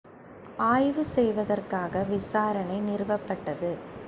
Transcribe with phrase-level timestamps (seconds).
[0.67, 3.71] ஆய்வு செய்வதற்காக விசாரணை நிறுவப்பட்டது